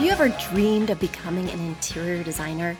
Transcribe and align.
Have 0.00 0.06
you 0.06 0.12
ever 0.12 0.34
dreamed 0.50 0.88
of 0.88 0.98
becoming 0.98 1.50
an 1.50 1.60
interior 1.60 2.24
designer? 2.24 2.74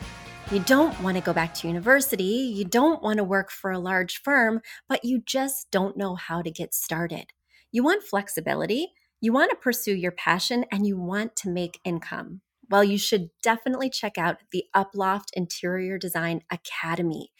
You 0.51 0.57
don't 0.61 0.99
want 1.01 1.17
to 1.17 1.23
go 1.23 1.33
back 1.33 1.53
to 1.53 1.67
university, 1.67 2.23
you 2.23 2.65
don't 2.65 3.03
want 3.03 3.17
to 3.17 3.23
work 3.23 3.51
for 3.51 3.69
a 3.69 3.77
large 3.77 4.23
firm, 4.23 4.59
but 4.89 5.05
you 5.05 5.21
just 5.23 5.69
don't 5.69 5.95
know 5.95 6.15
how 6.15 6.41
to 6.41 6.49
get 6.49 6.73
started. 6.73 7.27
You 7.71 7.83
want 7.83 8.01
flexibility, 8.01 8.93
you 9.21 9.33
want 9.33 9.51
to 9.51 9.55
pursue 9.55 9.93
your 9.93 10.13
passion, 10.13 10.65
and 10.71 10.87
you 10.87 10.97
want 10.97 11.35
to 11.35 11.51
make 11.51 11.79
income 11.83 12.41
well, 12.71 12.83
you 12.85 12.97
should 12.97 13.29
definitely 13.43 13.89
check 13.89 14.17
out 14.17 14.37
the 14.53 14.63
Uploft 14.73 15.27
Interior 15.33 15.97
Design 15.97 16.41
Academy. 16.49 17.31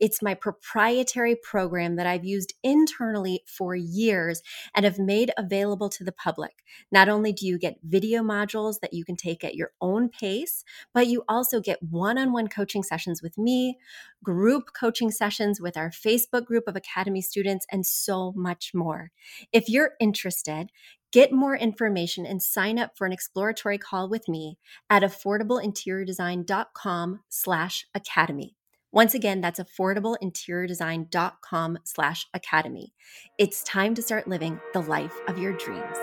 It's 0.00 0.22
my 0.22 0.32
proprietary 0.32 1.36
program 1.36 1.96
that 1.96 2.06
I've 2.06 2.24
used 2.24 2.54
internally 2.62 3.42
for 3.46 3.74
years 3.74 4.40
and 4.74 4.86
have 4.86 4.98
made 4.98 5.30
available 5.36 5.90
to 5.90 6.04
the 6.04 6.12
public. 6.12 6.64
Not 6.90 7.08
only 7.08 7.32
do 7.32 7.46
you 7.46 7.58
get 7.58 7.78
video 7.82 8.22
modules 8.22 8.80
that 8.80 8.94
you 8.94 9.04
can 9.04 9.16
take 9.16 9.44
at 9.44 9.54
your 9.54 9.72
own 9.80 10.08
pace, 10.08 10.64
but 10.94 11.06
you 11.06 11.22
also 11.28 11.60
get 11.60 11.82
one 11.82 12.16
on 12.16 12.32
one 12.32 12.48
coaching 12.48 12.82
sessions 12.82 13.22
with 13.22 13.36
me, 13.36 13.76
group 14.24 14.70
coaching 14.78 15.10
sessions 15.10 15.60
with 15.60 15.76
our 15.76 15.90
Facebook 15.90 16.46
group 16.46 16.64
of 16.66 16.76
Academy 16.76 17.20
students, 17.20 17.66
and 17.70 17.84
so 17.84 18.32
much 18.34 18.70
more. 18.74 19.10
If 19.52 19.68
you're 19.68 19.92
interested, 20.00 20.70
Get 21.10 21.32
more 21.32 21.56
information 21.56 22.26
and 22.26 22.42
sign 22.42 22.78
up 22.78 22.90
for 22.96 23.06
an 23.06 23.12
exploratory 23.12 23.78
call 23.78 24.10
with 24.10 24.28
me 24.28 24.58
at 24.90 25.02
affordableinteriordesign.com 25.02 27.20
slash 27.28 27.86
academy. 27.94 28.56
Once 28.92 29.14
again, 29.14 29.40
that's 29.40 29.60
affordableinteriordesign.com 29.60 31.78
slash 31.84 32.26
academy. 32.34 32.92
It's 33.38 33.62
time 33.62 33.94
to 33.94 34.02
start 34.02 34.28
living 34.28 34.60
the 34.72 34.80
life 34.80 35.14
of 35.28 35.38
your 35.38 35.56
dreams. 35.56 35.96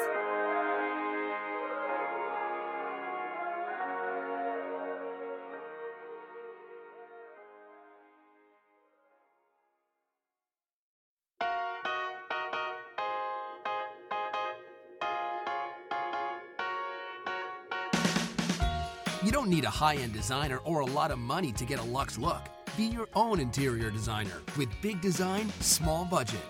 You 19.26 19.32
don't 19.32 19.50
need 19.50 19.64
a 19.64 19.72
high 19.72 19.96
end 19.96 20.14
designer 20.14 20.60
or 20.66 20.82
a 20.82 20.86
lot 20.86 21.10
of 21.10 21.18
money 21.18 21.52
to 21.54 21.66
get 21.66 21.80
a 21.80 21.84
luxe 21.84 22.20
look. 22.20 22.44
Be 22.78 22.86
your 22.86 23.08
own 23.16 23.40
interior 23.40 23.90
designer 23.90 24.44
with 24.56 24.70
big 24.84 25.02
design, 25.02 25.50
small 25.62 26.06
budget. 26.06 26.46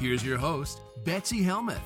Here's 0.00 0.24
your 0.24 0.38
host, 0.38 0.80
Betsy 1.04 1.42
Helmuth. 1.42 1.82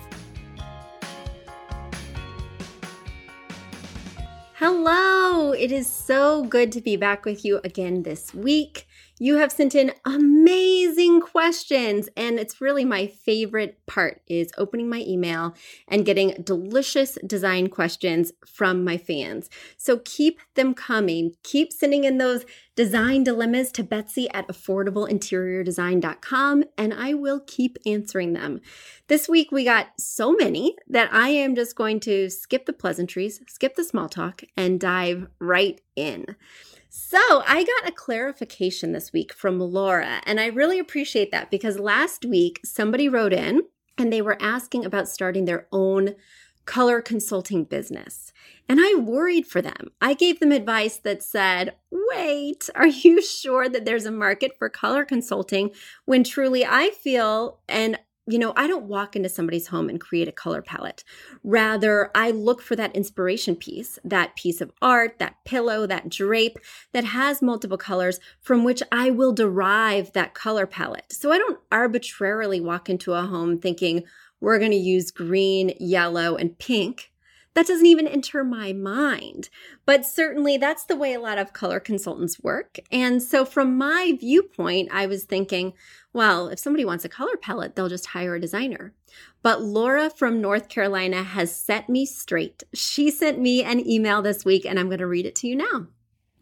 Hello, 4.55 5.51
it 5.51 5.73
is 5.73 5.89
so 5.89 6.45
good 6.45 6.71
to 6.71 6.81
be 6.81 6.97
back 6.97 7.25
with 7.25 7.45
you 7.45 7.61
again 7.65 8.05
this 8.05 8.33
week. 8.33 8.87
You 9.21 9.39
have 9.39 9.51
sent 9.51 9.75
in 9.75 9.93
amazing 10.05 11.21
questions 11.21 12.09
and 12.17 12.39
it's 12.39 12.61
really 12.61 12.85
my 12.85 13.09
favorite 13.09 13.85
part 13.87 14.23
is 14.29 14.53
opening 14.57 14.89
my 14.89 15.01
email 15.01 15.57
and 15.89 16.07
getting 16.07 16.41
delicious 16.45 17.19
design 17.27 17.67
questions 17.69 18.31
from 18.47 18.85
my 18.85 18.97
fans. 18.97 19.51
So 19.77 20.03
keep 20.05 20.39
them 20.55 20.73
coming. 20.73 21.35
Keep 21.43 21.73
sending 21.73 22.05
in 22.05 22.19
those 22.19 22.45
design 22.77 23.25
dilemmas 23.25 23.73
to 23.73 23.83
Betsy 23.83 24.31
at 24.31 24.47
affordableinteriordesign.com 24.47 26.65
and 26.77 26.95
I 26.95 27.15
will 27.15 27.41
keep 27.45 27.77
answering 27.85 28.35
them. 28.35 28.61
This 29.09 29.29
week 29.29 29.51
we 29.51 29.65
got 29.65 29.89
so 29.99 30.33
many 30.33 30.77
that 30.87 31.13
I 31.13 31.31
am 31.31 31.57
just 31.57 31.75
going 31.75 31.99
to 32.01 32.29
skip 32.31 32.67
the 32.67 32.73
pleasantries, 32.73 33.41
skip 33.49 33.75
the 33.75 33.83
small 33.83 34.09
talk 34.09 34.45
and 34.57 34.79
dive 34.79 35.27
right 35.41 35.81
in. 35.97 36.37
So, 36.91 37.43
I 37.47 37.65
got 37.65 37.89
a 37.89 37.95
clarification 37.95 38.93
this 38.93 39.13
week 39.13 39.35
from 39.35 39.61
Laura, 39.61 40.23
and 40.25 40.41
I 40.41 40.47
really 40.47 40.79
appreciate 40.79 41.31
that 41.33 41.51
because 41.51 41.79
last 41.79 42.25
week 42.25 42.61
somebody 42.65 43.09
wrote 43.11 43.35
in 43.35 43.63
and 43.99 44.11
they 44.11 44.23
were 44.23 44.39
asking 44.41 44.87
about 44.87 45.09
starting 45.09 45.45
their 45.45 45.67
own 45.71 46.15
color 46.65 47.01
consulting 47.01 47.65
business. 47.65 48.33
And 48.69 48.79
I 48.81 48.95
worried 48.95 49.47
for 49.47 49.63
them. 49.63 49.91
I 50.01 50.15
gave 50.15 50.41
them 50.41 50.53
advice 50.53 50.99
that 50.99 51.23
said, 51.23 51.75
wait, 51.91 52.69
are 52.75 52.87
you 52.87 53.23
sure 53.23 53.69
that 53.69 53.85
there's 53.85 54.05
a 54.05 54.11
market 54.11 54.53
for 54.59 54.69
color 54.69 55.05
consulting 55.05 55.71
when 56.05 56.25
truly 56.25 56.65
I 56.65 56.91
feel 56.91 57.61
and 57.69 57.99
you 58.29 58.39
know, 58.39 58.53
I 58.57 58.67
don't 58.67 58.85
walk 58.85 59.17
into 59.17 59.31
somebody's 59.31 59.69
home 59.69 59.89
and 59.89 59.99
create 59.99 60.29
a 60.29 60.33
color 60.33 60.61
palette. 60.61 61.03
Rather, 61.43 62.11
I 62.15 62.31
look 62.31 62.61
for 62.61 62.77
that 62.77 62.95
inspiration 62.95 63.57
piece, 63.57 63.99
that 64.05 64.37
piece 64.37 64.61
of 64.61 64.71
art, 64.83 65.19
that 65.19 65.37
pillow, 65.47 65.87
that 65.87 66.11
drape 66.11 66.59
that 66.93 67.05
has 67.05 67.41
multiple 67.41 67.79
colors 67.79 68.21
from 68.43 68.65
which 68.65 68.83
I 68.93 69.09
will 69.09 69.33
derive 69.33 70.13
that 70.13 70.35
color 70.35 70.67
palette. 70.67 71.11
So 71.11 71.33
I 71.33 71.39
don't 71.39 71.59
arbitrarily 71.73 72.61
walk 72.61 72.91
into 72.91 73.15
a 73.15 73.23
home 73.23 73.59
thinking 73.59 74.05
we're 74.41 74.59
going 74.59 74.73
to 74.73 74.77
use 74.77 75.11
green, 75.11 75.73
yellow, 75.81 76.37
and 76.37 76.57
pink 76.59 77.11
that 77.55 77.67
doesn't 77.67 77.87
even 77.87 78.07
enter 78.07 78.45
my 78.45 78.73
mind. 78.73 79.49
But 79.85 80.07
certainly 80.07 80.57
that's 80.57 80.85
the 80.85 80.97
way 80.97 81.15
a 81.15 81.21
lot 81.21 81.39
of 81.39 81.53
color 81.53 81.81
consultants 81.81 82.41
work. 82.41 82.79
And 82.93 83.23
so 83.23 83.45
from 83.45 83.77
my 83.77 84.17
viewpoint, 84.19 84.91
I 84.93 85.07
was 85.07 85.25
thinking, 85.25 85.73
well, 86.13 86.49
if 86.49 86.59
somebody 86.59 86.85
wants 86.85 87.05
a 87.05 87.09
color 87.09 87.37
palette, 87.37 87.75
they'll 87.75 87.89
just 87.89 88.07
hire 88.07 88.35
a 88.35 88.41
designer. 88.41 88.95
But 89.43 89.63
Laura 89.63 90.11
from 90.11 90.41
North 90.41 90.69
Carolina 90.69 91.23
has 91.23 91.55
set 91.55 91.89
me 91.89 92.07
straight. 92.07 92.63
She 92.75 93.11
sent 93.11 93.39
me 93.39 93.63
an 93.63 93.87
email 93.89 94.23
this 94.23 94.45
week, 94.45 94.65
and 94.65 94.79
I'm 94.79 94.89
going 94.89 94.99
to 94.99 95.07
read 95.07 95.27
it 95.27 95.37
to 95.37 95.49
you 95.49 95.57
now. 95.57 95.89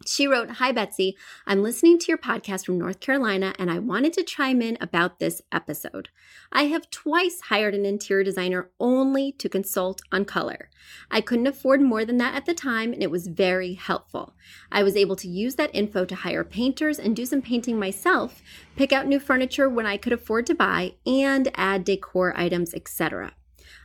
She 0.05 0.27
wrote, 0.27 0.51
Hi, 0.51 0.71
Betsy. 0.71 1.17
I'm 1.45 1.63
listening 1.63 1.97
to 1.99 2.07
your 2.07 2.17
podcast 2.17 2.65
from 2.65 2.77
North 2.77 2.99
Carolina 2.99 3.53
and 3.57 3.71
I 3.71 3.79
wanted 3.79 4.13
to 4.13 4.23
chime 4.23 4.61
in 4.61 4.77
about 4.79 5.19
this 5.19 5.41
episode. 5.51 6.09
I 6.51 6.63
have 6.63 6.89
twice 6.91 7.41
hired 7.49 7.73
an 7.73 7.85
interior 7.85 8.23
designer 8.23 8.69
only 8.79 9.31
to 9.33 9.49
consult 9.49 10.01
on 10.11 10.23
color. 10.23 10.69
I 11.09 11.21
couldn't 11.21 11.47
afford 11.47 11.81
more 11.81 12.05
than 12.05 12.17
that 12.17 12.35
at 12.35 12.45
the 12.45 12.53
time 12.53 12.93
and 12.93 13.01
it 13.01 13.11
was 13.11 13.27
very 13.27 13.73
helpful. 13.73 14.33
I 14.71 14.83
was 14.83 14.95
able 14.95 15.15
to 15.17 15.27
use 15.27 15.55
that 15.55 15.73
info 15.73 16.05
to 16.05 16.15
hire 16.15 16.43
painters 16.43 16.99
and 16.99 17.15
do 17.15 17.25
some 17.25 17.41
painting 17.41 17.79
myself, 17.79 18.41
pick 18.75 18.93
out 18.93 19.07
new 19.07 19.19
furniture 19.19 19.67
when 19.67 19.87
I 19.87 19.97
could 19.97 20.13
afford 20.13 20.45
to 20.47 20.55
buy, 20.55 20.93
and 21.05 21.51
add 21.55 21.83
decor 21.83 22.33
items, 22.37 22.73
etc. 22.73 23.33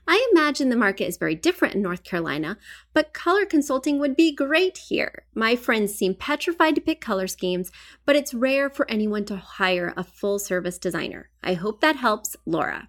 I 0.06 0.28
imagine 0.32 0.68
the 0.68 0.76
market 0.76 1.06
is 1.06 1.16
very 1.16 1.34
different 1.34 1.74
in 1.74 1.82
North 1.82 2.02
Carolina, 2.02 2.58
but 2.92 3.12
color 3.12 3.46
consulting 3.46 3.98
would 3.98 4.16
be 4.16 4.34
great 4.34 4.78
here. 4.78 5.24
My 5.34 5.56
friends 5.56 5.94
seem 5.94 6.14
petrified 6.14 6.74
to 6.74 6.80
pick 6.80 7.00
color 7.00 7.26
schemes, 7.26 7.70
but 8.04 8.16
it's 8.16 8.34
rare 8.34 8.68
for 8.68 8.90
anyone 8.90 9.24
to 9.26 9.36
hire 9.36 9.94
a 9.96 10.04
full 10.04 10.38
service 10.38 10.78
designer. 10.78 11.30
I 11.42 11.54
hope 11.54 11.80
that 11.80 11.96
helps, 11.96 12.36
Laura. 12.44 12.88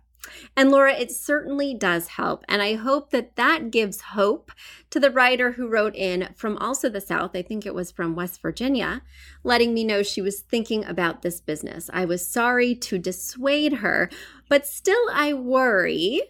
And 0.56 0.72
Laura, 0.72 0.94
it 0.94 1.12
certainly 1.12 1.74
does 1.74 2.08
help. 2.08 2.46
And 2.48 2.62
I 2.62 2.76
hope 2.76 3.12
that 3.12 3.36
that 3.36 3.72
gives 3.72 4.02
hope 4.02 4.52
to 4.90 5.00
the 5.00 5.12
writer 5.12 5.52
who 5.52 5.68
wrote 5.68 5.96
in 5.96 6.30
from 6.36 6.58
also 6.58 6.90
the 6.90 7.02
South. 7.02 7.36
I 7.36 7.42
think 7.42 7.66
it 7.66 7.76
was 7.76 7.92
from 7.92 8.16
West 8.16 8.42
Virginia, 8.42 9.02
letting 9.44 9.74
me 9.74 9.84
know 9.84 10.02
she 10.02 10.22
was 10.22 10.40
thinking 10.40 10.86
about 10.86 11.22
this 11.22 11.42
business. 11.42 11.90
I 11.94 12.06
was 12.06 12.28
sorry 12.28 12.74
to 12.76 12.98
dissuade 12.98 13.74
her, 13.74 14.10
but 14.50 14.66
still 14.66 15.06
I 15.12 15.34
worry 15.34 16.22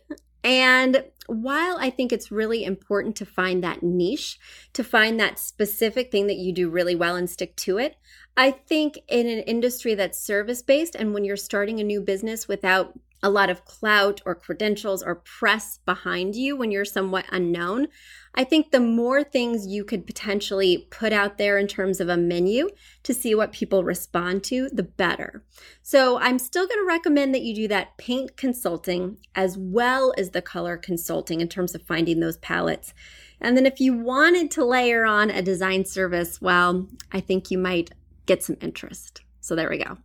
and 0.43 1.03
while 1.27 1.77
I 1.79 1.89
think 1.89 2.11
it's 2.11 2.31
really 2.31 2.65
important 2.65 3.15
to 3.17 3.25
find 3.25 3.63
that 3.63 3.81
niche, 3.81 4.39
to 4.73 4.83
find 4.83 5.19
that 5.19 5.39
specific 5.39 6.11
thing 6.11 6.27
that 6.27 6.35
you 6.35 6.51
do 6.51 6.69
really 6.69 6.95
well 6.95 7.15
and 7.15 7.29
stick 7.29 7.55
to 7.57 7.77
it, 7.77 7.95
I 8.35 8.51
think 8.51 8.99
in 9.07 9.27
an 9.27 9.39
industry 9.39 9.95
that's 9.95 10.19
service 10.19 10.61
based 10.61 10.95
and 10.95 11.13
when 11.13 11.23
you're 11.23 11.37
starting 11.37 11.79
a 11.79 11.83
new 11.83 12.01
business 12.01 12.47
without 12.47 12.93
a 13.23 13.29
lot 13.29 13.49
of 13.49 13.63
clout 13.63 14.21
or 14.25 14.35
credentials 14.35 15.01
or 15.01 15.15
press 15.15 15.79
behind 15.85 16.35
you 16.35 16.55
when 16.57 16.71
you're 16.71 16.83
somewhat 16.83 17.25
unknown, 17.31 17.87
I 18.35 18.43
think 18.43 18.71
the 18.71 18.81
more 18.81 19.23
things 19.23 19.65
you 19.65 19.85
could 19.85 20.05
potentially 20.05 20.87
put 20.91 21.13
out 21.13 21.37
there 21.37 21.57
in 21.57 21.67
terms 21.67 22.01
of 22.01 22.09
a 22.09 22.17
menu 22.17 22.69
to 23.03 23.13
see 23.13 23.33
what 23.33 23.53
people 23.53 23.83
respond 23.83 24.43
to, 24.45 24.69
the 24.69 24.83
better. 24.83 25.43
So 25.81 26.19
I'm 26.19 26.37
still 26.37 26.67
going 26.67 26.79
to 26.79 26.85
recommend 26.85 27.33
that 27.33 27.43
you 27.43 27.55
do 27.55 27.67
that 27.69 27.97
paint 27.97 28.35
consulting 28.35 29.17
as 29.33 29.57
well 29.57 30.13
as 30.17 30.31
the 30.31 30.41
color 30.41 30.75
consulting 30.75 31.39
in 31.39 31.47
terms 31.47 31.73
of 31.73 31.83
finding 31.83 32.19
those 32.19 32.37
palettes. 32.37 32.93
And 33.39 33.55
then 33.55 33.65
if 33.65 33.79
you 33.79 33.97
wanted 33.97 34.51
to 34.51 34.65
layer 34.65 35.05
on 35.05 35.29
a 35.29 35.41
design 35.41 35.85
service, 35.85 36.41
well, 36.41 36.87
I 37.11 37.21
think 37.21 37.49
you 37.51 37.57
might 37.57 37.91
get 38.25 38.43
some 38.43 38.57
interest. 38.61 39.21
So 39.39 39.55
there 39.55 39.69
we 39.69 39.77
go. 39.77 39.97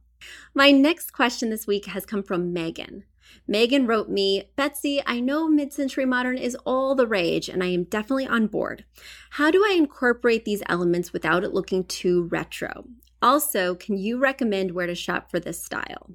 My 0.54 0.70
next 0.70 1.12
question 1.12 1.50
this 1.50 1.66
week 1.66 1.86
has 1.86 2.04
come 2.04 2.22
from 2.22 2.52
Megan. 2.52 3.04
Megan 3.46 3.86
wrote 3.86 4.08
me, 4.08 4.50
Betsy, 4.56 5.00
I 5.06 5.20
know 5.20 5.48
mid 5.48 5.72
century 5.72 6.04
modern 6.04 6.38
is 6.38 6.56
all 6.66 6.94
the 6.94 7.06
rage, 7.06 7.48
and 7.48 7.62
I 7.62 7.68
am 7.68 7.84
definitely 7.84 8.26
on 8.26 8.46
board. 8.46 8.84
How 9.30 9.50
do 9.50 9.64
I 9.64 9.74
incorporate 9.76 10.44
these 10.44 10.62
elements 10.68 11.12
without 11.12 11.44
it 11.44 11.54
looking 11.54 11.84
too 11.84 12.24
retro? 12.24 12.84
Also, 13.20 13.74
can 13.74 13.96
you 13.96 14.18
recommend 14.18 14.72
where 14.72 14.86
to 14.86 14.94
shop 14.94 15.30
for 15.30 15.40
this 15.40 15.62
style? 15.62 16.10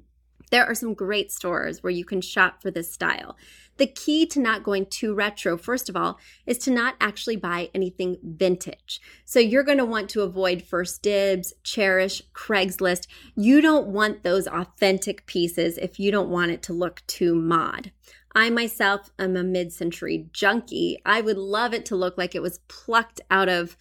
There 0.50 0.64
are 0.64 0.74
some 0.74 0.94
great 0.94 1.32
stores 1.32 1.82
where 1.82 1.90
you 1.90 2.04
can 2.04 2.20
shop 2.20 2.62
for 2.62 2.70
this 2.70 2.92
style. 2.92 3.36
The 3.76 3.86
key 3.86 4.24
to 4.26 4.40
not 4.40 4.62
going 4.62 4.86
too 4.86 5.14
retro, 5.14 5.58
first 5.58 5.88
of 5.88 5.96
all, 5.96 6.18
is 6.46 6.58
to 6.58 6.70
not 6.70 6.94
actually 7.00 7.36
buy 7.36 7.70
anything 7.74 8.18
vintage. 8.22 9.00
So 9.24 9.40
you're 9.40 9.64
going 9.64 9.78
to 9.78 9.84
want 9.84 10.08
to 10.10 10.22
avoid 10.22 10.62
First 10.62 11.02
Dibs, 11.02 11.52
Chairish, 11.64 12.22
Craigslist. 12.32 13.08
You 13.34 13.60
don't 13.60 13.88
want 13.88 14.22
those 14.22 14.46
authentic 14.46 15.26
pieces 15.26 15.76
if 15.78 15.98
you 15.98 16.12
don't 16.12 16.28
want 16.28 16.52
it 16.52 16.62
to 16.64 16.72
look 16.72 17.02
too 17.08 17.34
mod. 17.34 17.90
I 18.36 18.50
myself 18.50 19.10
am 19.18 19.36
a 19.36 19.44
mid 19.44 19.72
century 19.72 20.28
junkie. 20.32 20.98
I 21.04 21.20
would 21.20 21.38
love 21.38 21.72
it 21.72 21.84
to 21.86 21.96
look 21.96 22.18
like 22.18 22.34
it 22.34 22.42
was 22.42 22.58
plucked 22.68 23.20
out 23.30 23.48
of 23.48 23.76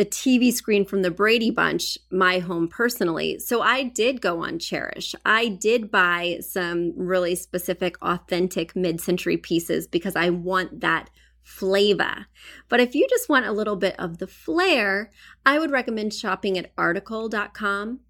the 0.00 0.06
TV 0.06 0.50
screen 0.50 0.86
from 0.86 1.02
the 1.02 1.10
Brady 1.10 1.50
Bunch, 1.50 1.98
my 2.10 2.38
home 2.38 2.68
personally. 2.68 3.38
So 3.38 3.60
I 3.60 3.82
did 3.82 4.22
go 4.22 4.42
on 4.42 4.58
Chairish. 4.58 5.14
I 5.26 5.48
did 5.48 5.90
buy 5.90 6.38
some 6.40 6.94
really 6.96 7.34
specific, 7.34 8.00
authentic 8.00 8.74
mid 8.74 9.02
century 9.02 9.36
pieces 9.36 9.86
because 9.86 10.16
I 10.16 10.30
want 10.30 10.80
that 10.80 11.10
flavor. 11.42 12.28
But 12.70 12.80
if 12.80 12.94
you 12.94 13.06
just 13.10 13.28
want 13.28 13.44
a 13.44 13.52
little 13.52 13.76
bit 13.76 13.94
of 13.98 14.16
the 14.16 14.26
flair, 14.26 15.10
I 15.44 15.58
would 15.58 15.70
recommend 15.70 16.14
shopping 16.14 16.56
at 16.56 16.72
article.com. 16.78 18.00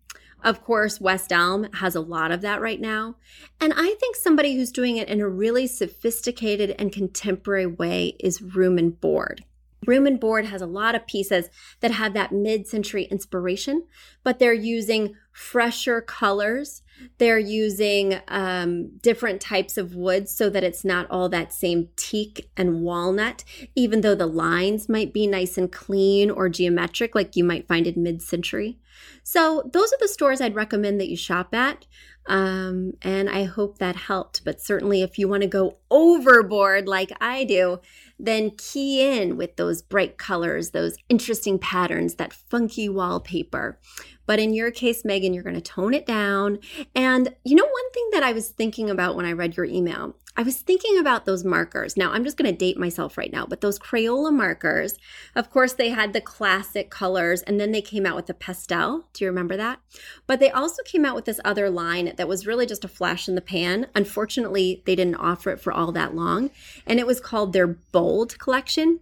Of 0.45 0.63
course, 0.63 1.01
West 1.01 1.33
Elm 1.33 1.65
has 1.73 1.97
a 1.97 2.01
lot 2.01 2.31
of 2.31 2.41
that 2.43 2.61
right 2.61 2.81
now. 2.81 3.17
And 3.61 3.73
I 3.77 3.97
think 3.99 4.15
somebody 4.15 4.55
who's 4.55 4.71
doing 4.71 4.97
it 4.97 5.09
in 5.09 5.21
a 5.21 5.29
really 5.29 5.67
sophisticated 5.67 6.71
and 6.79 6.93
contemporary 6.93 7.67
way 7.67 8.15
is 8.21 8.41
Room 8.41 8.79
and 8.79 9.01
Board. 9.01 9.45
Room 9.87 10.07
and 10.07 10.21
Board 10.21 10.45
has 10.47 10.61
a 10.61 10.67
lot 10.67 10.95
of 10.95 11.07
pieces 11.07 11.49
that 11.81 11.91
have 11.91 12.13
that 12.15 12.33
mid 12.33 12.67
century 12.67 13.05
inspiration, 13.05 13.87
but 14.23 14.39
they're 14.39 14.53
using 14.53 15.17
fresher 15.33 16.01
colors. 16.01 16.83
They're 17.17 17.39
using 17.39 18.21
um, 18.29 18.99
different 18.99 19.41
types 19.41 19.79
of 19.79 19.95
wood 19.95 20.29
so 20.29 20.51
that 20.51 20.65
it's 20.65 20.85
not 20.85 21.11
all 21.11 21.31
that 21.31 21.53
same 21.53 21.89
teak 21.97 22.51
and 22.57 22.83
walnut, 22.83 23.43
even 23.75 24.03
though 24.03 24.15
the 24.15 24.27
lines 24.27 24.89
might 24.89 25.15
be 25.15 25.27
nice 25.27 25.57
and 25.57 25.73
clean 25.73 26.31
or 26.31 26.51
geometric, 26.51 27.15
like 27.15 27.37
you 27.37 27.45
might 27.45 27.67
find 27.67 27.87
in 27.87 28.03
mid 28.03 28.21
century. 28.21 28.79
So, 29.23 29.63
those 29.73 29.93
are 29.93 29.99
the 29.99 30.09
stores 30.09 30.41
I'd 30.41 30.55
recommend 30.55 31.01
that 31.01 31.09
you 31.09 31.17
shop 31.17 31.55
at. 31.55 31.87
Um, 32.27 32.93
and 33.03 33.31
I 33.31 33.45
hope 33.45 33.79
that 33.79 33.97
helped. 33.97 34.45
But 34.45 34.61
certainly, 34.61 35.03
if 35.03 35.19
you 35.19 35.27
want 35.27 35.43
to 35.43 35.49
go 35.49 35.79
overboard 35.91 36.87
like 36.87 37.11
I 37.21 37.45
do, 37.45 37.81
then 38.25 38.53
key 38.57 39.01
in 39.01 39.37
with 39.37 39.57
those 39.57 39.83
bright 39.83 40.19
colors, 40.19 40.71
those 40.71 40.97
interesting 41.09 41.59
patterns, 41.59 42.15
that 42.17 42.33
funky 42.33 42.89
wallpaper. 42.89 43.79
But 44.27 44.39
in 44.39 44.55
your 44.55 44.71
case, 44.71 45.05
Megan, 45.05 45.35
you're 45.35 45.43
going 45.43 45.57
to 45.57 45.61
tone 45.61 45.93
it 45.93 46.07
down. 46.07 46.59
And 46.95 47.35
you 47.45 47.57
know, 47.57 47.65
one 47.65 47.91
thing 47.93 48.09
that 48.13 48.23
I 48.23 48.33
was 48.33 48.51
thinking 48.51 48.89
about 48.89 49.17
when 49.17 49.27
I 49.27 49.33
read 49.33 49.57
your 49.57 49.67
email, 49.67 50.17
I 50.37 50.43
was 50.43 50.57
thinking 50.59 50.97
about 50.97 51.25
those 51.25 51.45
markers. 51.45 51.97
Now, 51.97 52.13
I'm 52.13 52.25
just 52.25 52.37
going 52.37 52.51
to 52.51 52.57
date 52.57 52.79
myself 52.79 53.19
right 53.19 53.33
now, 53.33 53.47
but 53.47 53.61
those 53.61 53.79
Crayola 53.79 54.33
markers, 54.33 54.97
of 55.35 55.51
course, 55.51 55.73
they 55.73 55.91
had 55.91 56.13
the 56.13 56.21
classic 56.21 56.89
colors 56.89 57.43
and 57.43 57.61
then 57.61 57.73
they 57.73 57.83
came 57.83 58.07
out 58.07 58.17
with 58.17 58.27
the 58.27 58.35
pastel. 58.35 59.09
Do 59.13 59.25
you 59.25 59.29
remember 59.29 59.57
that? 59.57 59.81
But 60.27 60.39
they 60.39 60.51
also 60.51 60.83
came 60.85 61.05
out 61.05 61.17
with 61.17 61.25
this 61.25 61.41
other 61.45 61.69
line 61.69 62.15
that 62.17 62.29
was 62.29 62.47
really 62.47 62.65
just 62.65 62.85
a 62.85 62.89
flash 62.89 63.29
in 63.29 63.35
the 63.35 63.41
pan. 63.41 63.89
Unfortunately, 63.95 64.83
they 64.87 64.95
didn't 64.95 65.17
offer 65.17 65.51
it 65.51 65.61
for 65.61 65.73
all 65.73 65.91
that 65.93 66.15
long, 66.15 66.51
and 66.87 67.01
it 67.01 67.07
was 67.07 67.21
called 67.21 67.53
their 67.53 67.67
Bold 67.67 68.39
collection. 68.39 69.01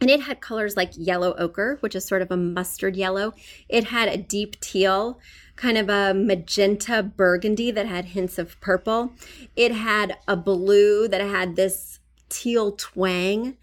And 0.00 0.10
it 0.10 0.20
had 0.20 0.40
colors 0.40 0.76
like 0.76 0.92
yellow 0.94 1.34
ochre, 1.38 1.78
which 1.80 1.96
is 1.96 2.04
sort 2.04 2.22
of 2.22 2.30
a 2.30 2.36
mustard 2.36 2.96
yellow. 2.96 3.34
It 3.68 3.84
had 3.84 4.08
a 4.08 4.16
deep 4.16 4.60
teal, 4.60 5.18
kind 5.56 5.76
of 5.76 5.88
a 5.88 6.14
magenta 6.14 7.02
burgundy 7.02 7.70
that 7.72 7.86
had 7.86 8.06
hints 8.06 8.38
of 8.38 8.60
purple. 8.60 9.12
It 9.56 9.72
had 9.72 10.16
a 10.28 10.36
blue 10.36 11.08
that 11.08 11.20
had 11.20 11.56
this 11.56 11.98
teal 12.28 12.72
twang. 12.72 13.56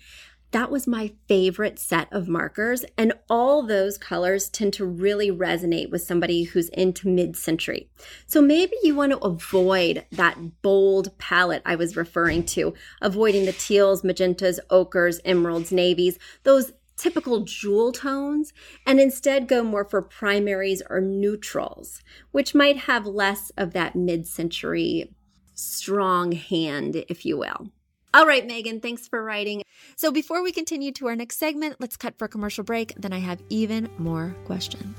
That 0.55 0.71
was 0.71 0.87
my 0.87 1.11
favorite 1.27 1.77
set 1.79 2.07
of 2.13 2.29
markers. 2.29 2.85
And 2.97 3.11
all 3.29 3.61
those 3.61 3.97
colors 3.97 4.47
tend 4.47 4.71
to 4.75 4.85
really 4.85 5.29
resonate 5.29 5.91
with 5.91 6.03
somebody 6.03 6.43
who's 6.43 6.69
into 6.69 7.09
mid 7.09 7.35
century. 7.35 7.89
So 8.25 8.41
maybe 8.41 8.71
you 8.81 8.95
want 8.95 9.11
to 9.11 9.17
avoid 9.17 10.05
that 10.13 10.61
bold 10.61 11.17
palette 11.17 11.61
I 11.65 11.75
was 11.75 11.97
referring 11.97 12.45
to, 12.45 12.73
avoiding 13.01 13.45
the 13.45 13.51
teals, 13.51 14.01
magentas, 14.01 14.59
ochres, 14.69 15.19
emeralds, 15.25 15.73
navies, 15.73 16.17
those 16.43 16.71
typical 16.95 17.41
jewel 17.41 17.91
tones, 17.91 18.53
and 18.85 18.97
instead 19.01 19.49
go 19.49 19.61
more 19.61 19.83
for 19.83 20.01
primaries 20.01 20.81
or 20.89 21.01
neutrals, 21.01 22.01
which 22.31 22.55
might 22.55 22.77
have 22.77 23.05
less 23.05 23.51
of 23.57 23.73
that 23.73 23.93
mid 23.93 24.25
century 24.25 25.13
strong 25.53 26.31
hand, 26.31 27.03
if 27.09 27.25
you 27.25 27.37
will. 27.37 27.71
All 28.15 28.25
right, 28.25 28.47
Megan, 28.47 28.79
thanks 28.79 29.09
for 29.09 29.21
writing. 29.21 29.61
So 29.97 30.09
before 30.09 30.41
we 30.41 30.53
continue 30.53 30.93
to 30.93 31.07
our 31.07 31.17
next 31.17 31.37
segment, 31.37 31.81
let's 31.81 31.97
cut 31.97 32.17
for 32.17 32.23
a 32.23 32.29
commercial 32.29 32.63
break. 32.63 32.93
Then 32.95 33.11
I 33.11 33.19
have 33.19 33.41
even 33.49 33.89
more 33.97 34.33
questions. 34.45 34.97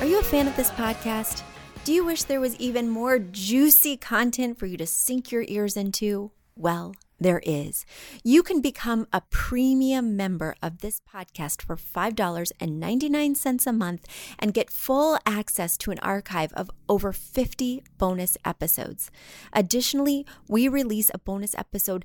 Are 0.00 0.06
you 0.06 0.18
a 0.18 0.22
fan 0.22 0.48
of 0.48 0.56
this 0.56 0.70
podcast? 0.70 1.42
Do 1.84 1.92
you 1.92 2.06
wish 2.06 2.22
there 2.22 2.40
was 2.40 2.56
even 2.56 2.88
more 2.88 3.18
juicy 3.18 3.98
content 3.98 4.58
for 4.58 4.64
you 4.64 4.78
to 4.78 4.86
sink 4.86 5.30
your 5.30 5.44
ears 5.46 5.76
into? 5.76 6.30
Well, 6.56 6.94
there 7.24 7.40
is. 7.46 7.86
You 8.22 8.42
can 8.42 8.60
become 8.60 9.06
a 9.10 9.22
premium 9.30 10.14
member 10.14 10.54
of 10.62 10.78
this 10.78 11.00
podcast 11.00 11.62
for 11.62 11.74
$5.99 11.74 13.66
a 13.66 13.72
month 13.72 14.06
and 14.38 14.52
get 14.52 14.70
full 14.70 15.18
access 15.24 15.78
to 15.78 15.90
an 15.90 15.98
archive 16.00 16.52
of 16.52 16.70
over 16.86 17.14
50 17.14 17.82
bonus 17.96 18.36
episodes. 18.44 19.10
Additionally, 19.54 20.26
we 20.48 20.68
release 20.68 21.10
a 21.14 21.18
bonus 21.18 21.54
episode 21.54 22.04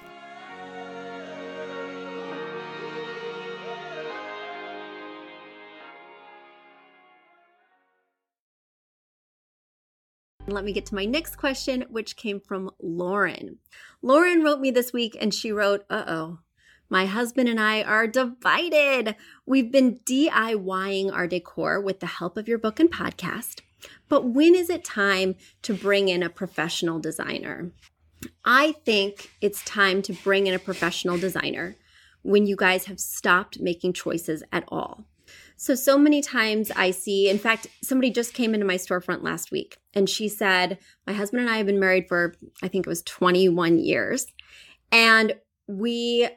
Let 10.47 10.65
me 10.65 10.73
get 10.73 10.85
to 10.87 10.95
my 10.95 11.05
next 11.05 11.35
question, 11.35 11.85
which 11.89 12.15
came 12.15 12.39
from 12.39 12.71
Lauren. 12.81 13.59
Lauren 14.01 14.43
wrote 14.43 14.59
me 14.59 14.71
this 14.71 14.91
week 14.91 15.15
and 15.19 15.33
she 15.33 15.51
wrote, 15.51 15.85
Uh 15.89 16.03
oh, 16.07 16.39
my 16.89 17.05
husband 17.05 17.47
and 17.47 17.59
I 17.59 17.83
are 17.83 18.07
divided. 18.07 19.15
We've 19.45 19.71
been 19.71 19.99
DIYing 19.99 21.13
our 21.13 21.27
decor 21.27 21.79
with 21.79 21.99
the 22.01 22.07
help 22.07 22.37
of 22.37 22.47
your 22.47 22.57
book 22.57 22.79
and 22.79 22.91
podcast. 22.91 23.61
But 24.09 24.25
when 24.25 24.55
is 24.55 24.69
it 24.69 24.83
time 24.83 25.35
to 25.61 25.73
bring 25.73 26.09
in 26.09 26.21
a 26.21 26.29
professional 26.29 26.99
designer? 26.99 27.71
I 28.43 28.73
think 28.83 29.31
it's 29.41 29.63
time 29.63 30.01
to 30.03 30.13
bring 30.13 30.47
in 30.47 30.53
a 30.53 30.59
professional 30.59 31.17
designer 31.17 31.75
when 32.23 32.45
you 32.45 32.55
guys 32.55 32.85
have 32.85 32.99
stopped 32.99 33.59
making 33.59 33.93
choices 33.93 34.43
at 34.51 34.65
all. 34.67 35.05
So, 35.61 35.75
so 35.75 35.95
many 35.95 36.23
times 36.23 36.71
I 36.75 36.89
see, 36.89 37.29
in 37.29 37.37
fact, 37.37 37.67
somebody 37.83 38.09
just 38.09 38.33
came 38.33 38.55
into 38.55 38.65
my 38.65 38.77
storefront 38.77 39.21
last 39.21 39.51
week 39.51 39.77
and 39.93 40.09
she 40.09 40.27
said, 40.27 40.79
My 41.05 41.13
husband 41.13 41.41
and 41.41 41.51
I 41.51 41.57
have 41.57 41.67
been 41.67 41.79
married 41.79 42.07
for, 42.07 42.33
I 42.63 42.67
think 42.67 42.87
it 42.87 42.89
was 42.89 43.03
21 43.03 43.77
years. 43.77 44.25
And 44.91 45.35
we 45.67 46.27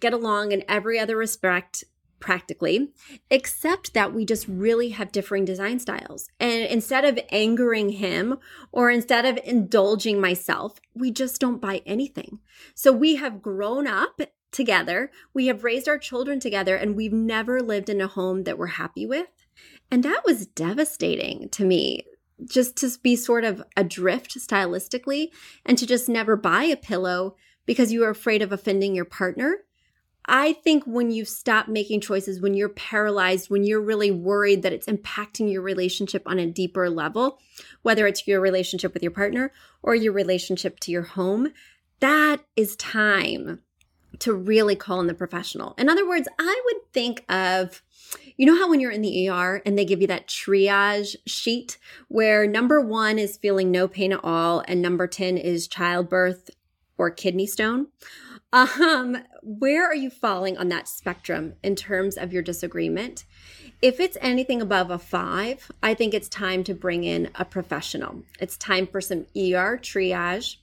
get 0.00 0.12
along 0.12 0.50
in 0.50 0.64
every 0.68 0.98
other 0.98 1.16
respect 1.16 1.84
practically, 2.18 2.90
except 3.30 3.94
that 3.94 4.12
we 4.12 4.26
just 4.26 4.48
really 4.48 4.88
have 4.88 5.12
differing 5.12 5.44
design 5.44 5.78
styles. 5.78 6.28
And 6.40 6.64
instead 6.64 7.04
of 7.04 7.20
angering 7.30 7.90
him 7.90 8.38
or 8.72 8.90
instead 8.90 9.24
of 9.24 9.38
indulging 9.44 10.20
myself, 10.20 10.80
we 10.92 11.12
just 11.12 11.40
don't 11.40 11.60
buy 11.60 11.82
anything. 11.86 12.40
So 12.74 12.90
we 12.90 13.14
have 13.14 13.42
grown 13.42 13.86
up 13.86 14.20
together. 14.52 15.10
We 15.34 15.46
have 15.46 15.64
raised 15.64 15.88
our 15.88 15.98
children 15.98 16.38
together 16.38 16.76
and 16.76 16.94
we've 16.94 17.12
never 17.12 17.60
lived 17.60 17.88
in 17.88 18.00
a 18.00 18.06
home 18.06 18.44
that 18.44 18.58
we're 18.58 18.66
happy 18.66 19.06
with. 19.06 19.28
And 19.90 20.02
that 20.04 20.22
was 20.24 20.46
devastating 20.46 21.48
to 21.50 21.64
me, 21.64 22.04
just 22.44 22.76
to 22.76 22.90
be 23.02 23.16
sort 23.16 23.44
of 23.44 23.62
adrift 23.76 24.36
stylistically 24.38 25.28
and 25.64 25.76
to 25.78 25.86
just 25.86 26.08
never 26.08 26.36
buy 26.36 26.64
a 26.64 26.76
pillow 26.76 27.36
because 27.66 27.92
you 27.92 28.00
were 28.00 28.10
afraid 28.10 28.42
of 28.42 28.52
offending 28.52 28.94
your 28.94 29.04
partner. 29.04 29.58
I 30.24 30.52
think 30.52 30.84
when 30.84 31.10
you 31.10 31.24
stop 31.24 31.66
making 31.66 32.00
choices, 32.00 32.40
when 32.40 32.54
you're 32.54 32.68
paralyzed, 32.68 33.50
when 33.50 33.64
you're 33.64 33.80
really 33.80 34.12
worried 34.12 34.62
that 34.62 34.72
it's 34.72 34.86
impacting 34.86 35.50
your 35.50 35.62
relationship 35.62 36.22
on 36.26 36.38
a 36.38 36.46
deeper 36.46 36.88
level, 36.88 37.40
whether 37.82 38.06
it's 38.06 38.26
your 38.26 38.40
relationship 38.40 38.94
with 38.94 39.02
your 39.02 39.12
partner 39.12 39.52
or 39.82 39.96
your 39.96 40.12
relationship 40.12 40.78
to 40.80 40.92
your 40.92 41.02
home, 41.02 41.52
that 41.98 42.44
is 42.56 42.76
time 42.76 43.60
to 44.22 44.32
really 44.32 44.76
call 44.76 45.00
in 45.00 45.06
the 45.08 45.14
professional. 45.14 45.74
In 45.78 45.88
other 45.88 46.08
words, 46.08 46.28
I 46.38 46.62
would 46.66 46.92
think 46.92 47.24
of 47.28 47.82
you 48.36 48.46
know 48.46 48.56
how 48.56 48.70
when 48.70 48.80
you're 48.80 48.90
in 48.90 49.02
the 49.02 49.28
ER 49.28 49.62
and 49.64 49.78
they 49.78 49.84
give 49.84 50.00
you 50.00 50.06
that 50.06 50.26
triage 50.26 51.16
sheet 51.26 51.78
where 52.08 52.46
number 52.46 52.80
one 52.80 53.18
is 53.18 53.36
feeling 53.36 53.70
no 53.70 53.86
pain 53.86 54.12
at 54.12 54.20
all 54.22 54.62
and 54.66 54.80
number 54.80 55.06
10 55.06 55.36
is 55.36 55.68
childbirth 55.68 56.50
or 56.98 57.10
kidney 57.10 57.46
stone? 57.46 57.88
Um, 58.52 59.16
where 59.42 59.86
are 59.86 59.94
you 59.94 60.10
falling 60.10 60.58
on 60.58 60.68
that 60.68 60.86
spectrum 60.86 61.54
in 61.62 61.74
terms 61.74 62.16
of 62.16 62.32
your 62.32 62.42
disagreement? 62.42 63.24
If 63.80 63.98
it's 63.98 64.18
anything 64.20 64.60
above 64.60 64.90
a 64.90 64.98
five, 64.98 65.72
I 65.82 65.94
think 65.94 66.14
it's 66.14 66.28
time 66.28 66.62
to 66.64 66.74
bring 66.74 67.04
in 67.04 67.30
a 67.34 67.44
professional. 67.44 68.22
It's 68.38 68.56
time 68.56 68.86
for 68.86 69.00
some 69.00 69.20
ER 69.34 69.78
triage. 69.78 70.56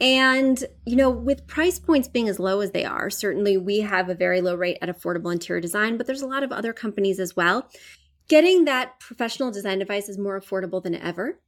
And, 0.00 0.62
you 0.84 0.96
know, 0.96 1.10
with 1.10 1.46
price 1.46 1.78
points 1.78 2.08
being 2.08 2.28
as 2.28 2.40
low 2.40 2.60
as 2.60 2.72
they 2.72 2.84
are, 2.84 3.10
certainly 3.10 3.56
we 3.56 3.80
have 3.80 4.08
a 4.08 4.14
very 4.14 4.40
low 4.40 4.54
rate 4.54 4.78
at 4.82 4.88
affordable 4.88 5.32
interior 5.32 5.60
design, 5.60 5.96
but 5.96 6.06
there's 6.06 6.22
a 6.22 6.26
lot 6.26 6.42
of 6.42 6.52
other 6.52 6.72
companies 6.72 7.20
as 7.20 7.36
well. 7.36 7.70
Getting 8.28 8.64
that 8.64 8.98
professional 8.98 9.50
design 9.50 9.80
advice 9.80 10.08
is 10.08 10.18
more 10.18 10.40
affordable 10.40 10.82
than 10.82 10.94
ever 10.94 11.38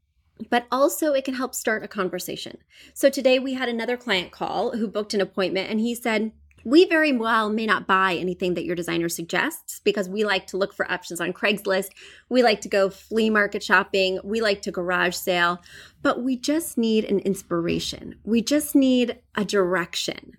but 0.50 0.66
also 0.70 1.12
it 1.12 1.24
can 1.24 1.34
help 1.34 1.54
start 1.54 1.82
a 1.82 1.88
conversation. 1.88 2.58
So 2.94 3.08
today 3.08 3.38
we 3.38 3.54
had 3.54 3.68
another 3.68 3.96
client 3.96 4.32
call 4.32 4.76
who 4.76 4.88
booked 4.88 5.14
an 5.14 5.20
appointment 5.20 5.70
and 5.70 5.80
he 5.80 5.94
said, 5.94 6.32
we 6.66 6.84
very 6.84 7.12
well 7.12 7.48
may 7.48 7.64
not 7.64 7.86
buy 7.86 8.16
anything 8.16 8.54
that 8.54 8.64
your 8.64 8.74
designer 8.74 9.08
suggests 9.08 9.80
because 9.84 10.08
we 10.08 10.24
like 10.24 10.48
to 10.48 10.56
look 10.56 10.74
for 10.74 10.90
options 10.90 11.20
on 11.20 11.32
Craigslist. 11.32 11.90
We 12.28 12.42
like 12.42 12.60
to 12.62 12.68
go 12.68 12.90
flea 12.90 13.30
market 13.30 13.62
shopping. 13.62 14.18
We 14.24 14.40
like 14.40 14.62
to 14.62 14.72
garage 14.72 15.14
sale, 15.14 15.62
but 16.02 16.24
we 16.24 16.36
just 16.36 16.76
need 16.76 17.04
an 17.04 17.20
inspiration. 17.20 18.16
We 18.24 18.42
just 18.42 18.74
need 18.74 19.16
a 19.36 19.44
direction. 19.44 20.32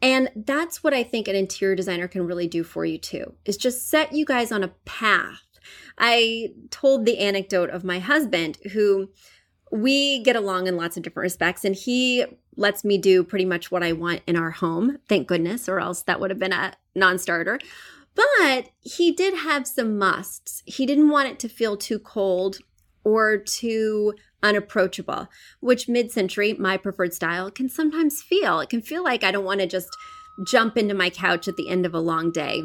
And 0.00 0.30
that's 0.36 0.84
what 0.84 0.94
I 0.94 1.02
think 1.02 1.26
an 1.26 1.34
interior 1.34 1.74
designer 1.74 2.06
can 2.06 2.26
really 2.26 2.46
do 2.46 2.62
for 2.62 2.84
you 2.84 2.96
too, 2.96 3.34
is 3.44 3.56
just 3.56 3.90
set 3.90 4.12
you 4.12 4.24
guys 4.24 4.52
on 4.52 4.62
a 4.62 4.72
path. 4.84 5.42
I 5.98 6.50
told 6.70 7.06
the 7.06 7.18
anecdote 7.18 7.70
of 7.70 7.82
my 7.82 7.98
husband 7.98 8.56
who 8.72 9.08
we 9.72 10.22
get 10.22 10.36
along 10.36 10.68
in 10.68 10.76
lots 10.76 10.96
of 10.96 11.02
different 11.02 11.24
respects 11.24 11.64
and 11.64 11.74
he 11.74 12.24
lets 12.56 12.84
me 12.84 12.98
do 12.98 13.24
pretty 13.24 13.44
much 13.44 13.70
what 13.70 13.82
I 13.82 13.92
want 13.92 14.22
in 14.26 14.36
our 14.36 14.50
home. 14.50 14.98
Thank 15.08 15.28
goodness, 15.28 15.68
or 15.68 15.80
else 15.80 16.02
that 16.02 16.20
would 16.20 16.30
have 16.30 16.38
been 16.38 16.52
a 16.52 16.74
non 16.94 17.18
starter. 17.18 17.58
But 18.14 18.70
he 18.80 19.12
did 19.12 19.34
have 19.34 19.66
some 19.66 19.98
musts. 19.98 20.62
He 20.66 20.84
didn't 20.84 21.08
want 21.08 21.28
it 21.28 21.38
to 21.40 21.48
feel 21.48 21.76
too 21.76 21.98
cold 21.98 22.58
or 23.04 23.38
too 23.38 24.14
unapproachable, 24.42 25.28
which 25.60 25.88
mid 25.88 26.10
century, 26.10 26.52
my 26.54 26.76
preferred 26.76 27.14
style, 27.14 27.50
can 27.50 27.68
sometimes 27.68 28.22
feel. 28.22 28.60
It 28.60 28.68
can 28.68 28.82
feel 28.82 29.02
like 29.02 29.24
I 29.24 29.30
don't 29.30 29.44
want 29.44 29.60
to 29.60 29.66
just 29.66 29.96
jump 30.46 30.76
into 30.76 30.94
my 30.94 31.10
couch 31.10 31.48
at 31.48 31.56
the 31.56 31.68
end 31.68 31.86
of 31.86 31.94
a 31.94 32.00
long 32.00 32.30
day. 32.32 32.62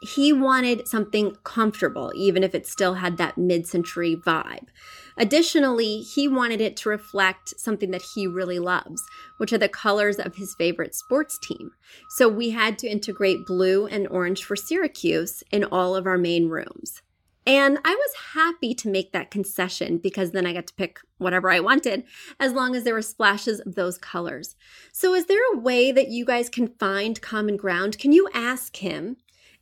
He 0.00 0.32
wanted 0.32 0.88
something 0.88 1.36
comfortable, 1.44 2.12
even 2.14 2.42
if 2.42 2.54
it 2.54 2.66
still 2.66 2.94
had 2.94 3.16
that 3.18 3.36
mid 3.36 3.66
century 3.66 4.16
vibe. 4.16 4.66
Additionally, 5.16 6.00
he 6.00 6.26
wanted 6.26 6.60
it 6.60 6.76
to 6.78 6.88
reflect 6.88 7.58
something 7.58 7.90
that 7.92 8.02
he 8.14 8.26
really 8.26 8.58
loves, 8.58 9.02
which 9.38 9.52
are 9.52 9.58
the 9.58 9.68
colors 9.68 10.18
of 10.18 10.36
his 10.36 10.54
favorite 10.56 10.94
sports 10.94 11.38
team. 11.38 11.70
So 12.10 12.28
we 12.28 12.50
had 12.50 12.78
to 12.80 12.88
integrate 12.88 13.46
blue 13.46 13.86
and 13.86 14.08
orange 14.08 14.44
for 14.44 14.56
Syracuse 14.56 15.42
in 15.52 15.64
all 15.64 15.94
of 15.94 16.06
our 16.06 16.18
main 16.18 16.48
rooms. 16.48 17.02
And 17.46 17.78
I 17.84 17.94
was 17.94 18.32
happy 18.32 18.74
to 18.74 18.88
make 18.88 19.12
that 19.12 19.30
concession 19.30 19.98
because 19.98 20.30
then 20.30 20.46
I 20.46 20.54
got 20.54 20.66
to 20.68 20.74
pick 20.74 21.00
whatever 21.18 21.50
I 21.50 21.60
wanted 21.60 22.04
as 22.40 22.52
long 22.52 22.74
as 22.74 22.84
there 22.84 22.94
were 22.94 23.02
splashes 23.02 23.60
of 23.60 23.74
those 23.74 23.98
colors. 23.98 24.56
So, 24.92 25.12
is 25.12 25.26
there 25.26 25.42
a 25.52 25.58
way 25.58 25.92
that 25.92 26.08
you 26.08 26.24
guys 26.24 26.48
can 26.48 26.68
find 26.78 27.20
common 27.20 27.56
ground? 27.58 27.98
Can 27.98 28.12
you 28.12 28.28
ask 28.32 28.76
him 28.76 29.18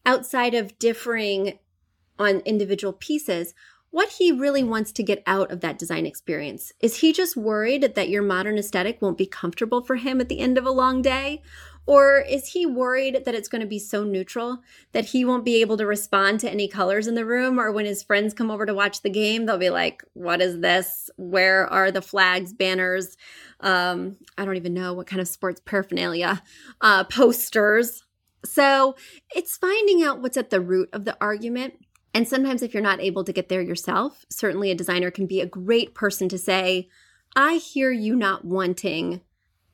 outside 0.06 0.54
of 0.54 0.78
differing 0.78 1.59
on 2.21 2.38
individual 2.40 2.92
pieces? 2.92 3.52
What 3.92 4.08
he 4.08 4.32
really 4.32 4.64
wants 4.64 4.90
to 4.90 5.02
get 5.02 5.22
out 5.26 5.52
of 5.52 5.61
that 5.61 5.78
design 5.78 6.06
experience. 6.06 6.72
Is 6.80 6.96
he 6.96 7.12
just 7.12 7.37
worried 7.37 7.92
that 7.94 8.08
your 8.08 8.22
modern 8.22 8.56
aesthetic 8.58 9.00
won't 9.00 9.18
be 9.18 9.26
comfortable 9.26 9.82
for 9.82 9.96
him 9.96 10.18
at 10.20 10.30
the 10.30 10.40
end 10.40 10.56
of 10.56 10.66
a 10.66 10.70
long 10.70 11.02
day? 11.02 11.42
Or 11.84 12.20
is 12.20 12.49
he 12.49 12.64
worried 12.64 13.25
that 13.25 13.34
it's 13.34 13.49
going 13.49 13.61
to 13.61 13.66
be 13.66 13.78
so 13.78 14.02
neutral 14.02 14.62
that 14.92 15.06
he 15.06 15.26
won't 15.26 15.44
be 15.44 15.61
able 15.61 15.76
to 15.76 15.84
respond 15.84 16.40
to 16.40 16.50
any 16.50 16.68
colors 16.68 17.06
in 17.06 17.16
the 17.16 17.26
room? 17.26 17.61
Or 17.61 17.70
when 17.70 17.84
his 17.84 18.02
friends 18.02 18.32
come 18.32 18.50
over 18.50 18.64
to 18.64 18.72
watch 18.72 19.02
the 19.02 19.11
game, 19.11 19.44
they'll 19.44 19.58
be 19.58 19.68
like, 19.68 20.02
What 20.14 20.40
is 20.40 20.61
this? 20.61 21.11
Where 21.16 21.66
are 21.66 21.90
the 21.90 22.00
flags, 22.00 22.54
banners? 22.54 23.16
Um, 23.61 24.16
I 24.38 24.46
don't 24.46 24.56
even 24.56 24.75
know 24.75 24.94
what 24.94 25.06
kind 25.06 25.20
of 25.20 25.28
sports 25.28 25.61
paraphernalia, 25.64 26.42
uh, 26.80 27.04
posters. 27.04 28.04
So 28.44 28.96
it's 29.34 29.58
finding 29.58 30.02
out 30.02 30.22
what's 30.22 30.38
at 30.38 30.50
the 30.50 30.61
root 30.61 30.88
of 30.92 31.04
the 31.04 31.16
argument 31.20 31.75
and 32.14 32.28
sometimes, 32.28 32.62
if 32.62 32.75
you're 32.75 32.83
not 32.83 33.00
able 33.00 33.25
to 33.25 33.33
get 33.33 33.49
there 33.49 33.62
yourself, 33.62 34.26
certainly 34.28 34.71
a 34.71 34.75
designer 34.75 35.11
can 35.11 35.26
be 35.26 35.40
a 35.40 35.47
great 35.47 35.95
person 35.95 36.28
to 36.28 36.38
say, 36.38 36.88
I 37.35 37.54
hear 37.54 37.90
you 37.90 38.14
not 38.14 38.45
wanting, 38.45 39.23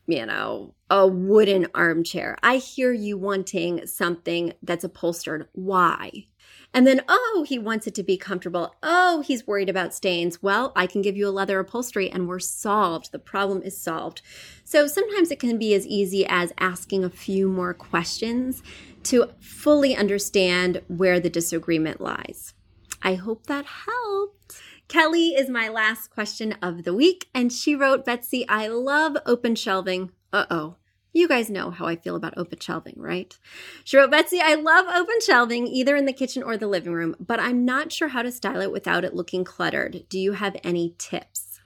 you 0.06 0.24
know, 0.24 0.74
a 0.88 1.06
wooden 1.06 1.66
armchair. 1.74 2.38
I 2.42 2.56
hear 2.56 2.92
you 2.92 3.18
wanting 3.18 3.86
something 3.86 4.52
that's 4.62 4.84
upholstered. 4.84 5.48
Why? 5.52 6.26
And 6.74 6.86
then, 6.86 7.02
oh, 7.08 7.44
he 7.48 7.58
wants 7.58 7.86
it 7.86 7.94
to 7.94 8.02
be 8.02 8.16
comfortable. 8.16 8.74
Oh, 8.82 9.22
he's 9.22 9.46
worried 9.46 9.68
about 9.68 9.94
stains. 9.94 10.42
Well, 10.42 10.72
I 10.76 10.86
can 10.86 11.02
give 11.02 11.16
you 11.16 11.26
a 11.26 11.30
leather 11.30 11.58
upholstery 11.58 12.10
and 12.10 12.28
we're 12.28 12.38
solved. 12.38 13.10
The 13.10 13.18
problem 13.18 13.62
is 13.62 13.76
solved. 13.76 14.20
So 14.64 14.86
sometimes 14.86 15.30
it 15.30 15.40
can 15.40 15.58
be 15.58 15.74
as 15.74 15.86
easy 15.86 16.26
as 16.26 16.52
asking 16.58 17.04
a 17.04 17.10
few 17.10 17.48
more 17.48 17.74
questions 17.74 18.62
to 19.04 19.30
fully 19.40 19.96
understand 19.96 20.82
where 20.88 21.18
the 21.18 21.30
disagreement 21.30 22.00
lies. 22.00 22.54
I 23.02 23.14
hope 23.14 23.46
that 23.46 23.64
helped. 23.64 24.60
Kelly 24.88 25.28
is 25.28 25.48
my 25.48 25.68
last 25.68 26.10
question 26.10 26.54
of 26.62 26.84
the 26.84 26.94
week, 26.94 27.28
and 27.34 27.52
she 27.52 27.74
wrote 27.74 28.04
Betsy, 28.04 28.48
I 28.48 28.68
love 28.68 29.16
open 29.26 29.54
shelving. 29.54 30.12
Uh 30.32 30.46
oh. 30.50 30.76
You 31.12 31.26
guys 31.26 31.48
know 31.50 31.70
how 31.70 31.86
I 31.86 31.96
feel 31.96 32.16
about 32.16 32.34
open 32.36 32.60
shelving, 32.60 32.94
right? 32.96 33.36
She 33.84 33.96
wrote, 33.96 34.10
Betsy, 34.10 34.40
I 34.40 34.54
love 34.54 34.86
open 34.94 35.20
shelving 35.24 35.66
either 35.66 35.96
in 35.96 36.04
the 36.04 36.12
kitchen 36.12 36.42
or 36.42 36.56
the 36.56 36.66
living 36.66 36.92
room, 36.92 37.16
but 37.18 37.40
I'm 37.40 37.64
not 37.64 37.92
sure 37.92 38.08
how 38.08 38.22
to 38.22 38.30
style 38.30 38.60
it 38.60 38.72
without 38.72 39.04
it 39.04 39.14
looking 39.14 39.42
cluttered. 39.42 40.04
Do 40.08 40.18
you 40.18 40.32
have 40.32 40.56
any 40.62 40.94
tips? 40.98 41.60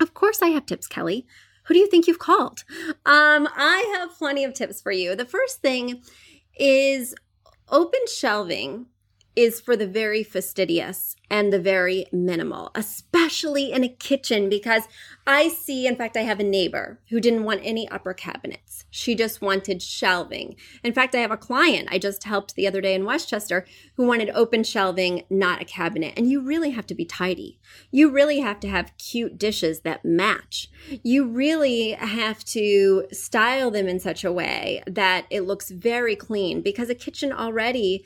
Of 0.00 0.14
course, 0.14 0.40
I 0.40 0.48
have 0.48 0.66
tips, 0.66 0.86
Kelly. 0.86 1.26
Who 1.64 1.74
do 1.74 1.80
you 1.80 1.88
think 1.88 2.06
you've 2.06 2.20
called? 2.20 2.64
Um, 3.04 3.48
I 3.56 3.96
have 3.98 4.16
plenty 4.16 4.44
of 4.44 4.54
tips 4.54 4.80
for 4.80 4.92
you. 4.92 5.16
The 5.16 5.24
first 5.24 5.60
thing 5.60 6.02
is 6.58 7.14
open 7.68 8.00
shelving 8.14 8.86
is 9.36 9.60
for 9.60 9.76
the 9.76 9.86
very 9.86 10.22
fastidious 10.22 11.14
and 11.30 11.52
the 11.52 11.60
very 11.60 12.06
minimal, 12.10 12.70
especially 12.74 13.70
in 13.70 13.84
a 13.84 13.88
kitchen, 13.88 14.48
because 14.48 14.84
I 15.26 15.48
see, 15.48 15.86
in 15.86 15.96
fact, 15.96 16.16
I 16.16 16.22
have 16.22 16.40
a 16.40 16.44
neighbor 16.44 17.00
who 17.10 17.20
didn't 17.20 17.44
want 17.44 17.60
any 17.62 17.88
upper 17.90 18.14
cabinets. 18.14 18.84
She 18.90 19.14
just 19.14 19.42
wanted 19.42 19.82
shelving. 19.82 20.56
In 20.82 20.94
fact, 20.94 21.14
I 21.14 21.18
have 21.18 21.32
a 21.32 21.36
client 21.36 21.88
I 21.90 21.98
just 21.98 22.24
helped 22.24 22.54
the 22.54 22.66
other 22.66 22.80
day 22.80 22.94
in 22.94 23.04
Westchester 23.04 23.66
who 23.96 24.06
wanted 24.06 24.30
open 24.30 24.64
shelving, 24.64 25.24
not 25.28 25.60
a 25.60 25.66
cabinet. 25.66 26.14
And 26.16 26.30
you 26.30 26.40
really 26.40 26.70
have 26.70 26.86
to 26.86 26.94
be 26.94 27.04
tidy. 27.04 27.58
You 27.90 28.10
really 28.10 28.40
have 28.40 28.60
to 28.60 28.68
have 28.68 28.96
cute 28.96 29.36
dishes 29.36 29.80
that 29.80 30.04
match. 30.04 30.68
You 31.02 31.26
really 31.26 31.90
have 31.92 32.42
to 32.46 33.06
style 33.12 33.70
them 33.70 33.88
in 33.88 34.00
such 34.00 34.24
a 34.24 34.32
way 34.32 34.82
that 34.86 35.26
it 35.28 35.42
looks 35.42 35.70
very 35.70 36.16
clean 36.16 36.62
because 36.62 36.88
a 36.88 36.94
kitchen 36.94 37.32
already 37.32 38.04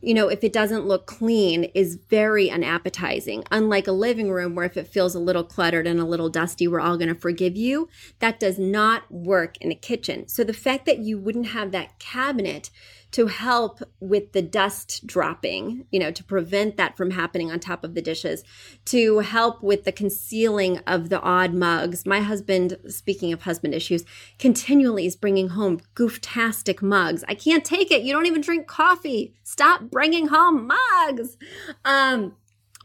you 0.00 0.14
know, 0.14 0.28
if 0.28 0.44
it 0.44 0.52
doesn't 0.52 0.86
look 0.86 1.06
clean, 1.06 1.64
is 1.74 1.96
very 2.08 2.50
unappetizing. 2.50 3.44
Unlike 3.50 3.86
a 3.86 3.92
living 3.92 4.30
room 4.30 4.54
where 4.54 4.66
if 4.66 4.76
it 4.76 4.86
feels 4.86 5.14
a 5.14 5.20
little 5.20 5.44
cluttered 5.44 5.86
and 5.86 5.98
a 5.98 6.04
little 6.04 6.28
dusty, 6.28 6.68
we're 6.68 6.80
all 6.80 6.96
going 6.96 7.08
to 7.08 7.14
forgive 7.14 7.56
you. 7.56 7.88
That 8.18 8.38
does 8.38 8.58
not 8.58 9.10
work 9.10 9.56
in 9.58 9.72
a 9.72 9.74
kitchen. 9.74 10.28
So 10.28 10.44
the 10.44 10.52
fact 10.52 10.86
that 10.86 10.98
you 10.98 11.18
wouldn't 11.18 11.48
have 11.48 11.72
that 11.72 11.98
cabinet 11.98 12.70
to 13.16 13.28
help 13.28 13.80
with 13.98 14.32
the 14.32 14.42
dust 14.42 15.06
dropping, 15.06 15.86
you 15.90 15.98
know, 15.98 16.10
to 16.10 16.22
prevent 16.22 16.76
that 16.76 16.98
from 16.98 17.12
happening 17.12 17.50
on 17.50 17.58
top 17.58 17.82
of 17.82 17.94
the 17.94 18.02
dishes, 18.02 18.44
to 18.84 19.20
help 19.20 19.62
with 19.62 19.84
the 19.84 19.90
concealing 19.90 20.76
of 20.86 21.08
the 21.08 21.18
odd 21.22 21.54
mugs. 21.54 22.04
My 22.04 22.20
husband, 22.20 22.76
speaking 22.88 23.32
of 23.32 23.40
husband 23.40 23.72
issues, 23.72 24.04
continually 24.38 25.06
is 25.06 25.16
bringing 25.16 25.48
home 25.48 25.80
gooftastic 25.94 26.82
mugs. 26.82 27.24
I 27.26 27.34
can't 27.34 27.64
take 27.64 27.90
it. 27.90 28.02
You 28.02 28.12
don't 28.12 28.26
even 28.26 28.42
drink 28.42 28.66
coffee. 28.66 29.32
Stop 29.44 29.90
bringing 29.90 30.26
home 30.26 30.66
mugs. 30.66 31.38
Um, 31.86 32.36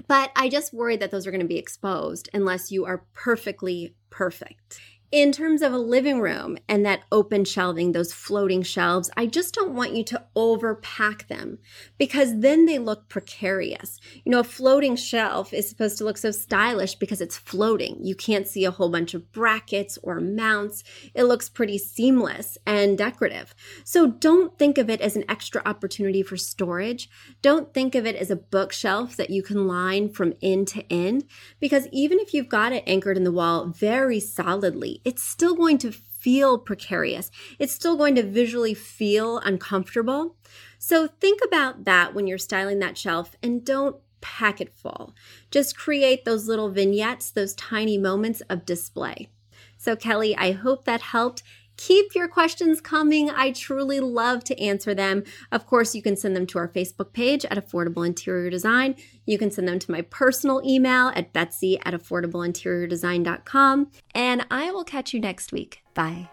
but 0.07 0.31
I 0.37 0.47
just 0.47 0.73
worry 0.73 0.95
that 0.95 1.11
those 1.11 1.27
are 1.27 1.31
going 1.31 1.41
to 1.41 1.45
be 1.45 1.57
exposed 1.57 2.29
unless 2.33 2.71
you 2.71 2.85
are 2.85 3.03
perfectly 3.13 3.95
perfect. 4.09 4.79
In 5.11 5.33
terms 5.33 5.61
of 5.61 5.73
a 5.73 5.77
living 5.77 6.21
room 6.21 6.57
and 6.69 6.85
that 6.85 7.03
open 7.11 7.43
shelving, 7.43 7.91
those 7.91 8.13
floating 8.13 8.63
shelves, 8.63 9.09
I 9.17 9.25
just 9.25 9.53
don't 9.53 9.73
want 9.73 9.93
you 9.93 10.05
to 10.05 10.23
overpack 10.37 11.27
them 11.27 11.59
because 11.97 12.39
then 12.39 12.65
they 12.65 12.79
look 12.79 13.09
precarious. 13.09 13.99
You 14.23 14.31
know, 14.31 14.39
a 14.39 14.45
floating 14.45 14.95
shelf 14.95 15.51
is 15.53 15.67
supposed 15.67 15.97
to 15.97 16.05
look 16.05 16.17
so 16.17 16.31
stylish 16.31 16.95
because 16.95 17.19
it's 17.19 17.37
floating. 17.37 17.97
You 18.01 18.15
can't 18.15 18.47
see 18.47 18.63
a 18.63 18.71
whole 18.71 18.87
bunch 18.87 19.13
of 19.13 19.33
brackets 19.33 19.99
or 20.01 20.21
mounts. 20.21 20.81
It 21.13 21.23
looks 21.23 21.49
pretty 21.49 21.77
seamless 21.77 22.57
and 22.65 22.97
decorative. 22.97 23.53
So 23.83 24.07
don't 24.07 24.57
think 24.57 24.77
of 24.77 24.89
it 24.89 25.01
as 25.01 25.17
an 25.17 25.25
extra 25.27 25.61
opportunity 25.65 26.23
for 26.23 26.37
storage. 26.37 27.09
Don't 27.41 27.73
think 27.73 27.95
of 27.95 28.05
it 28.05 28.15
as 28.15 28.31
a 28.31 28.37
bookshelf 28.37 29.17
that 29.17 29.29
you 29.29 29.43
can 29.43 29.67
line 29.67 30.07
from 30.07 30.35
end 30.41 30.69
to 30.69 30.89
end 30.89 31.25
because 31.59 31.87
even 31.91 32.17
if 32.17 32.33
you've 32.33 32.47
got 32.47 32.71
it 32.71 32.83
anchored 32.87 33.17
in 33.17 33.25
the 33.25 33.31
wall 33.31 33.67
very 33.67 34.21
solidly, 34.21 35.00
it's 35.05 35.23
still 35.23 35.55
going 35.55 35.77
to 35.79 35.91
feel 35.91 36.57
precarious. 36.57 37.31
It's 37.57 37.73
still 37.73 37.97
going 37.97 38.15
to 38.15 38.23
visually 38.23 38.73
feel 38.73 39.39
uncomfortable. 39.39 40.35
So 40.77 41.07
think 41.07 41.41
about 41.45 41.85
that 41.85 42.13
when 42.13 42.27
you're 42.27 42.37
styling 42.37 42.79
that 42.79 42.97
shelf 42.97 43.35
and 43.41 43.65
don't 43.65 43.95
pack 44.21 44.61
it 44.61 44.75
full. 44.75 45.13
Just 45.49 45.77
create 45.77 46.25
those 46.25 46.47
little 46.47 46.69
vignettes, 46.69 47.31
those 47.31 47.55
tiny 47.55 47.97
moments 47.97 48.41
of 48.49 48.65
display. 48.65 49.29
So, 49.77 49.95
Kelly, 49.95 50.35
I 50.37 50.51
hope 50.51 50.85
that 50.85 51.01
helped. 51.01 51.41
Keep 51.77 52.13
your 52.15 52.27
questions 52.27 52.79
coming. 52.81 53.29
I 53.29 53.51
truly 53.51 53.99
love 53.99 54.43
to 54.45 54.59
answer 54.59 54.93
them. 54.93 55.23
Of 55.51 55.65
course, 55.65 55.95
you 55.95 56.01
can 56.01 56.15
send 56.15 56.35
them 56.35 56.45
to 56.47 56.59
our 56.59 56.67
Facebook 56.67 57.13
page 57.13 57.45
at 57.45 57.57
Affordable 57.57 58.05
Interior 58.05 58.49
Design. 58.49 58.95
You 59.25 59.37
can 59.37 59.51
send 59.51 59.67
them 59.67 59.79
to 59.79 59.91
my 59.91 60.01
personal 60.01 60.61
email 60.65 61.11
at 61.15 61.33
betsy 61.33 61.79
at 61.83 61.93
affordableinteriordesign.com. 61.93 63.91
And 64.13 64.45
I 64.51 64.71
will 64.71 64.83
catch 64.83 65.13
you 65.13 65.19
next 65.19 65.51
week. 65.51 65.81
Bye. 65.93 66.29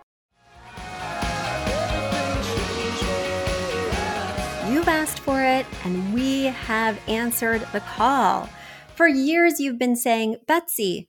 You've 4.71 4.88
asked 4.88 5.21
for 5.21 5.42
it, 5.42 5.64
and 5.85 6.12
we 6.12 6.45
have 6.45 7.00
answered 7.09 7.66
the 7.73 7.80
call. 7.80 8.50
For 8.97 9.09
years, 9.09 9.61
you've 9.61 9.78
been 9.78 9.97
saying, 9.97 10.37
Betsy, 10.47 11.09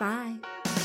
Bye. 0.00 0.79